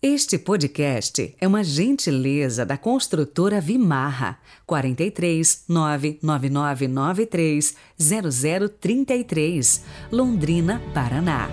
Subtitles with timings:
[0.00, 9.82] Este podcast é uma gentileza da construtora Vimarra 43 99993 0033,
[10.12, 11.50] Londrina, Paraná.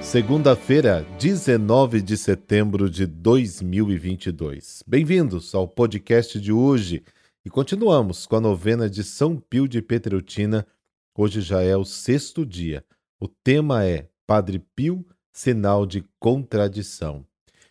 [0.00, 4.82] Segunda-feira, 19 de setembro de 2022.
[4.86, 7.02] Bem-vindos ao podcast de hoje
[7.50, 10.64] e continuamos com a novena de São Pio de Petreutina.
[11.18, 12.84] Hoje já é o sexto dia.
[13.18, 17.26] O tema é Padre Pio, sinal de contradição.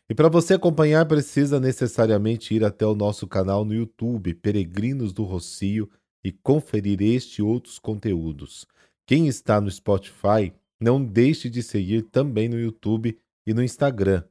[0.10, 5.24] E para você acompanhar, precisa necessariamente ir até o nosso canal no YouTube, Peregrinos do
[5.24, 5.90] Rocio,
[6.22, 8.68] e conferir este e outros conteúdos.
[9.08, 13.18] Quem está no Spotify, não deixe de seguir também no YouTube
[13.48, 14.26] e no Instagram,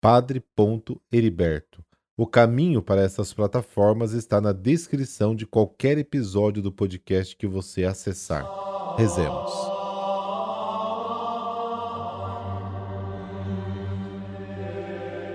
[0.00, 1.84] padre.heriberto.
[2.18, 7.84] O caminho para essas plataformas está na descrição de qualquer episódio do podcast que você
[7.84, 8.42] acessar.
[8.96, 9.52] Rezemos.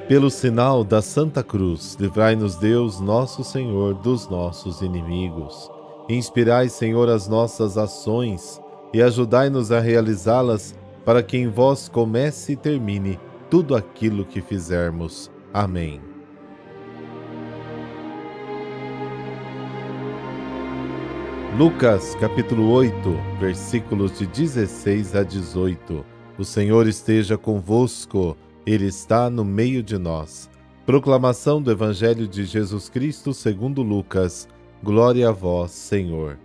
[0.07, 5.69] Pelo sinal da Santa Cruz, livrai-nos Deus, nosso Senhor, dos nossos inimigos.
[6.09, 8.59] Inspirai, Senhor, as nossas ações
[8.91, 10.73] e ajudai-nos a realizá-las,
[11.05, 13.19] para que em vós comece e termine
[13.51, 15.29] tudo aquilo que fizermos.
[15.53, 16.10] Amém.
[21.57, 22.93] Lucas capítulo 8,
[23.37, 26.05] versículos de 16 a 18.
[26.37, 30.49] O Senhor esteja convosco, Ele está no meio de nós.
[30.85, 34.47] Proclamação do Evangelho de Jesus Cristo segundo Lucas.
[34.81, 36.39] Glória a vós, Senhor.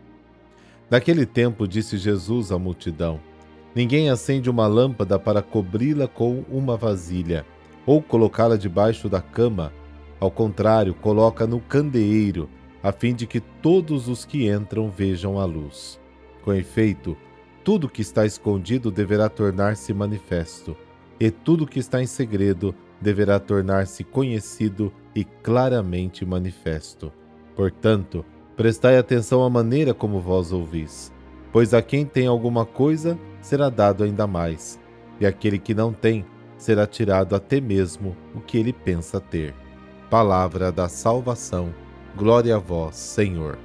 [0.91, 3.21] Naquele tempo disse Jesus à multidão:
[3.77, 7.47] Ninguém acende uma lâmpada para cobri-la com uma vasilha,
[7.87, 9.73] ou colocá-la debaixo da cama.
[10.19, 12.51] Ao contrário, coloca no candeeiro
[12.83, 16.01] a fim de que todos os que entram vejam a luz.
[16.43, 17.17] Com efeito,
[17.65, 20.77] tudo que está escondido deverá tornar-se manifesto,
[21.19, 27.13] e tudo que está em segredo deverá tornar-se conhecido e claramente manifesto.
[27.55, 28.25] Portanto,
[28.57, 31.13] prestai atenção à maneira como vós ouvis,
[31.53, 34.79] pois a quem tem alguma coisa será dado ainda mais,
[35.19, 36.25] e aquele que não tem
[36.57, 39.55] será tirado até mesmo o que ele pensa ter.
[40.09, 41.75] Palavra da salvação
[42.17, 43.59] Glória a vós, Senhor.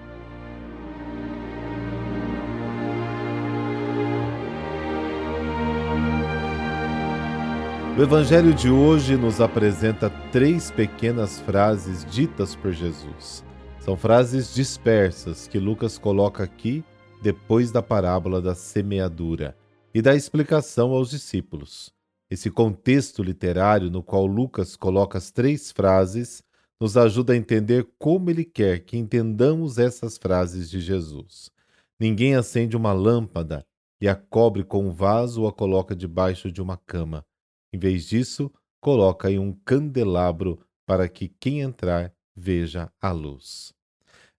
[7.97, 13.41] O Evangelho de hoje nos apresenta três pequenas frases ditas por Jesus.
[13.79, 16.83] São frases dispersas que Lucas coloca aqui
[17.21, 19.55] depois da parábola da semeadura
[19.93, 21.93] e da explicação aos discípulos.
[22.29, 26.43] Esse contexto literário no qual Lucas coloca as três frases
[26.81, 31.51] nos ajuda a entender como ele quer que entendamos essas frases de Jesus.
[31.99, 33.63] Ninguém acende uma lâmpada
[34.01, 37.23] e a cobre com um vaso ou a coloca debaixo de uma cama.
[37.71, 43.71] Em vez disso, coloca em um candelabro para que quem entrar veja a luz.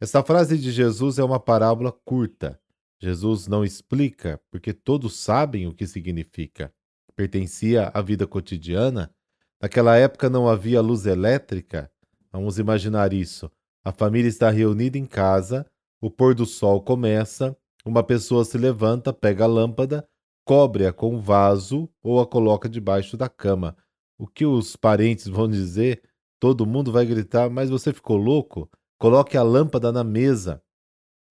[0.01, 2.61] Esta frase de Jesus é uma parábola curta.
[3.01, 6.75] Jesus não explica, porque todos sabem o que significa.
[7.15, 9.15] Pertencia à vida cotidiana.
[9.61, 11.92] Naquela época não havia luz elétrica,
[12.33, 13.51] Vamos imaginar isso.
[13.85, 15.67] A família está reunida em casa,
[16.01, 20.09] o pôr do sol começa, uma pessoa se levanta, pega a lâmpada,
[20.45, 23.77] cobre-a com um vaso ou a coloca debaixo da cama.
[24.19, 26.03] O que os parentes vão dizer?
[26.41, 28.71] Todo mundo vai gritar: Mas você ficou louco?
[28.99, 30.63] Coloque a lâmpada na mesa.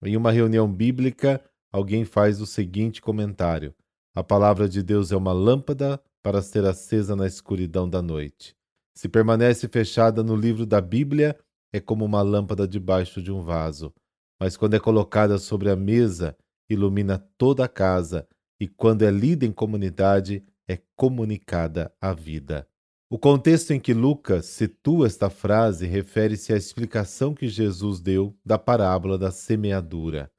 [0.02, 1.42] Em uma reunião bíblica,
[1.72, 3.74] alguém faz o seguinte comentário:
[4.14, 8.54] A palavra de Deus é uma lâmpada para ser acesa na escuridão da noite.
[8.94, 11.36] Se permanece fechada no livro da Bíblia,
[11.72, 13.92] é como uma lâmpada debaixo de um vaso,
[14.38, 16.36] mas quando é colocada sobre a mesa,
[16.68, 18.28] ilumina toda a casa,
[18.60, 22.68] e quando é lida em comunidade, é comunicada a vida.
[23.10, 28.58] O contexto em que Lucas situa esta frase refere-se à explicação que Jesus deu da
[28.58, 30.30] parábola da semeadura.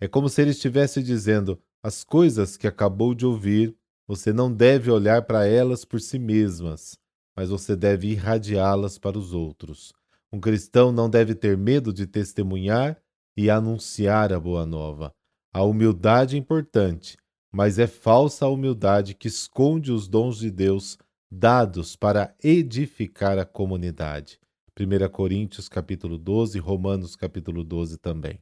[0.00, 3.76] É como se ele estivesse dizendo: as coisas que acabou de ouvir,
[4.06, 7.01] você não deve olhar para elas por si mesmas
[7.42, 9.92] mas você deve irradiá-las para os outros.
[10.32, 12.96] Um cristão não deve ter medo de testemunhar
[13.36, 15.12] e anunciar a boa nova.
[15.52, 17.16] A humildade é importante,
[17.50, 20.96] mas é falsa a humildade que esconde os dons de Deus
[21.28, 24.38] dados para edificar a comunidade.
[24.78, 28.38] 1 Coríntios capítulo 12, Romanos capítulo 12 também.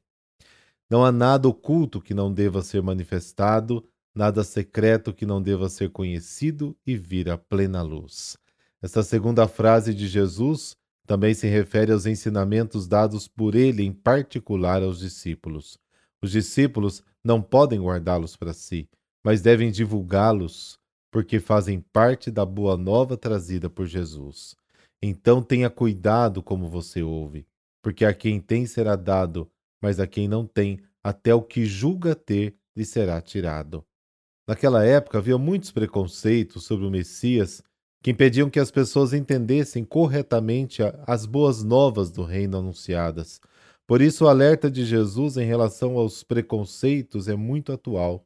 [0.90, 3.82] Não há nada oculto que não deva ser manifestado,
[4.14, 8.36] nada secreto que não deva ser conhecido e vir à plena luz.
[8.82, 10.74] Esta segunda frase de Jesus
[11.06, 15.78] também se refere aos ensinamentos dados por ele em particular aos discípulos.
[16.22, 18.88] Os discípulos não podem guardá-los para si,
[19.22, 20.78] mas devem divulgá-los,
[21.10, 24.54] porque fazem parte da boa nova trazida por Jesus.
[25.02, 27.46] Então tenha cuidado como você ouve,
[27.82, 29.50] porque a quem tem será dado,
[29.82, 33.84] mas a quem não tem, até o que julga ter lhe será tirado.
[34.46, 37.62] Naquela época havia muitos preconceitos sobre o Messias
[38.02, 43.40] que impediam que as pessoas entendessem corretamente as boas novas do reino anunciadas.
[43.86, 48.24] Por isso, o alerta de Jesus em relação aos preconceitos é muito atual.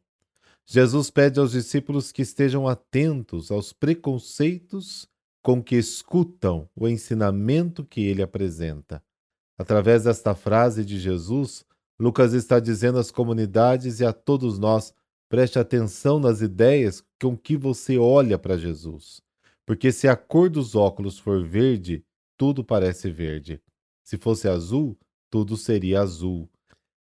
[0.66, 5.08] Jesus pede aos discípulos que estejam atentos aos preconceitos
[5.42, 9.02] com que escutam o ensinamento que ele apresenta.
[9.58, 11.66] Através desta frase de Jesus,
[11.98, 14.94] Lucas está dizendo às comunidades e a todos nós:
[15.28, 19.22] preste atenção nas ideias com que você olha para Jesus.
[19.66, 22.04] Porque se a cor dos óculos for verde,
[22.36, 23.60] tudo parece verde.
[24.02, 24.98] Se fosse azul,
[25.30, 26.48] tudo seria azul.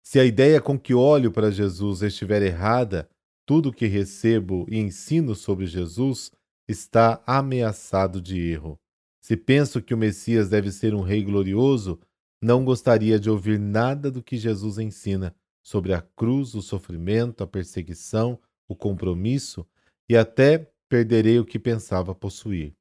[0.03, 3.09] Se a ideia com que olho para Jesus estiver errada,
[3.47, 6.33] tudo que recebo e ensino sobre Jesus
[6.67, 8.79] está ameaçado de erro.
[9.21, 12.01] Se penso que o Messias deve ser um rei glorioso,
[12.41, 17.47] não gostaria de ouvir nada do que Jesus ensina sobre a cruz, o sofrimento, a
[17.47, 19.67] perseguição, o compromisso
[20.09, 22.75] e até perderei o que pensava possuir.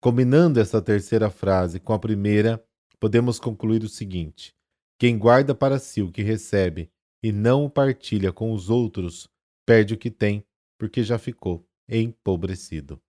[0.00, 2.62] Combinando essa terceira frase com a primeira,
[3.00, 4.54] podemos concluir o seguinte:
[4.98, 6.90] quem guarda para si o que recebe
[7.22, 9.28] e não o partilha com os outros,
[9.66, 10.44] perde o que tem,
[10.78, 13.00] porque já ficou empobrecido.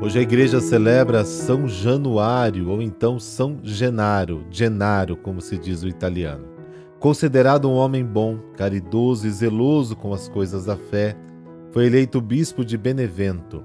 [0.00, 5.88] Hoje a igreja celebra São Januário, ou então São Genaro, Genaro, como se diz o
[5.88, 6.57] italiano.
[7.00, 11.16] Considerado um homem bom, caridoso e zeloso com as coisas da fé,
[11.70, 13.62] foi eleito bispo de Benevento.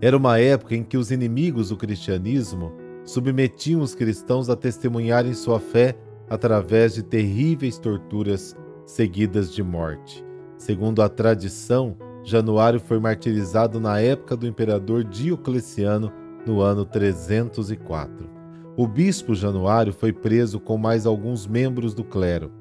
[0.00, 2.72] Era uma época em que os inimigos do cristianismo
[3.04, 5.96] submetiam os cristãos a testemunharem sua fé
[6.30, 10.24] através de terríveis torturas seguidas de morte.
[10.56, 16.12] Segundo a tradição, Januário foi martirizado na época do imperador Diocleciano
[16.46, 18.30] no ano 304.
[18.76, 22.52] O bispo Januário foi preso com mais alguns membros do clero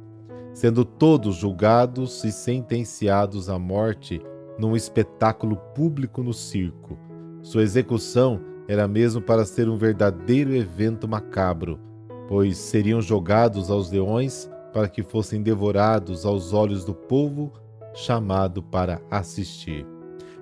[0.57, 4.19] sendo todos julgados e sentenciados à morte
[4.57, 6.97] num espetáculo público no circo.
[7.43, 11.79] Sua execução era mesmo para ser um verdadeiro evento macabro,
[12.27, 17.53] pois seriam jogados aos leões para que fossem devorados aos olhos do povo
[17.93, 19.85] chamado para assistir.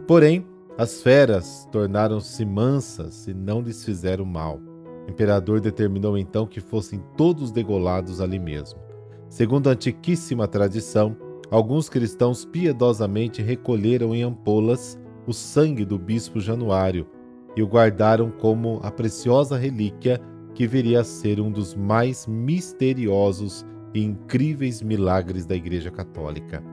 [0.07, 0.47] Porém,
[0.77, 4.61] as feras tornaram-se mansas e não lhes fizeram mal.
[5.06, 8.84] O imperador determinou então que fossem todos degolados ali mesmo.
[9.35, 11.13] Segundo a antiquíssima tradição,
[11.51, 14.97] alguns cristãos piedosamente recolheram em ampolas
[15.27, 17.05] o sangue do bispo Januário
[17.53, 20.21] e o guardaram como a preciosa relíquia
[20.53, 26.63] que viria a ser um dos mais misteriosos e incríveis milagres da Igreja Católica.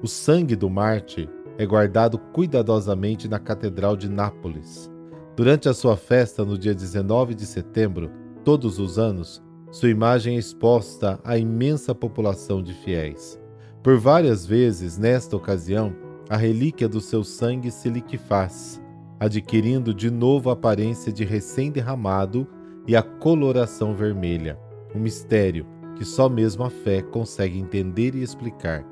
[0.00, 1.28] O sangue do mártir
[1.58, 4.88] é guardado cuidadosamente na Catedral de Nápoles.
[5.34, 8.08] Durante a sua festa no dia 19 de setembro,
[8.44, 13.38] todos os anos, sua imagem é exposta à imensa população de fiéis.
[13.82, 15.94] Por várias vezes, nesta ocasião,
[16.28, 18.80] a relíquia do seu sangue se liquefaz,
[19.20, 22.46] adquirindo de novo a aparência de recém-derramado
[22.86, 24.58] e a coloração vermelha,
[24.94, 25.66] um mistério
[25.96, 28.84] que só mesmo a fé consegue entender e explicar.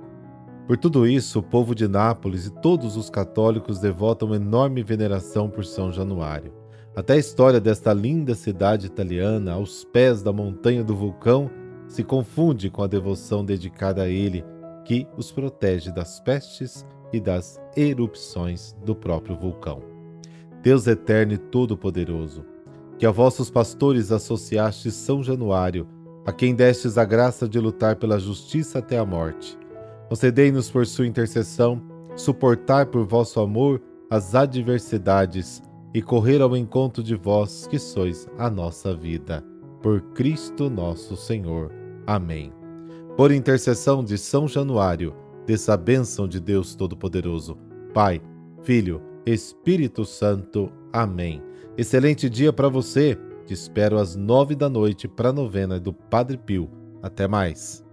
[0.66, 5.64] Por tudo isso, o povo de Nápoles e todos os católicos devotam enorme veneração por
[5.64, 6.52] São Januário.
[6.96, 11.50] Até a história desta linda cidade italiana, aos pés da montanha do vulcão,
[11.86, 14.42] se confunde com a devoção dedicada a ele,
[14.82, 19.82] que os protege das pestes e das erupções do próprio vulcão.
[20.62, 22.46] Deus eterno e todo-poderoso,
[22.98, 25.86] que a vossos pastores associastes São Januário,
[26.24, 29.58] a quem destes a graça de lutar pela justiça até a morte.
[30.08, 31.78] Concedei-nos por sua intercessão
[32.16, 35.62] suportar por vosso amor as adversidades
[35.96, 39.42] e correr ao encontro de vós, que sois a nossa vida.
[39.80, 41.72] Por Cristo nosso Senhor.
[42.06, 42.52] Amém.
[43.16, 45.14] Por intercessão de São Januário,
[45.46, 47.56] dessa bênção de Deus Todo-Poderoso,
[47.94, 48.20] Pai,
[48.62, 50.70] Filho, Espírito Santo.
[50.92, 51.42] Amém.
[51.78, 53.18] Excelente dia para você.
[53.46, 56.70] Te espero às nove da noite para a novena do Padre Pio.
[57.02, 57.85] Até mais.